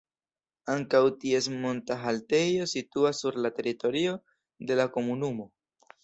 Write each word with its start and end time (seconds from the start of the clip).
Ankaŭ 0.75 1.01
ties 1.23 1.49
monta 1.65 1.97
haltejo 2.05 2.65
situas 2.71 3.19
sur 3.25 3.37
la 3.47 3.51
teritorio 3.57 4.15
de 4.71 4.79
la 4.81 4.87
komunumo. 4.97 5.47